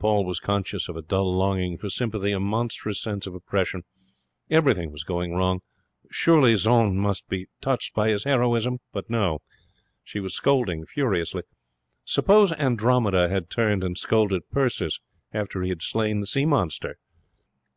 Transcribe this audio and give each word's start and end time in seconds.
Paul 0.00 0.24
was 0.24 0.40
conscious 0.40 0.88
of 0.88 0.96
a 0.96 1.02
dull 1.02 1.32
longing 1.32 1.78
for 1.78 1.88
sympathy, 1.88 2.32
a 2.32 2.40
monstrous 2.40 3.00
sense 3.00 3.24
of 3.28 3.36
oppression. 3.36 3.84
Everything 4.50 4.90
was 4.90 5.04
going 5.04 5.32
wrong. 5.34 5.60
Surely 6.10 6.56
Jeanne 6.56 6.96
must 6.96 7.28
be 7.28 7.46
touched 7.60 7.94
by 7.94 8.08
his 8.08 8.24
heroism? 8.24 8.80
But 8.90 9.08
no. 9.08 9.42
She 10.02 10.18
was 10.18 10.34
scolding 10.34 10.86
furiously. 10.86 11.44
Suppose 12.04 12.50
Andromeda 12.54 13.28
had 13.28 13.48
turned 13.48 13.84
and 13.84 13.96
scolded 13.96 14.42
Perseus 14.50 14.98
after 15.32 15.62
he 15.62 15.68
had 15.68 15.82
slain 15.82 16.18
the 16.18 16.26
sea 16.26 16.46
monster! 16.46 16.98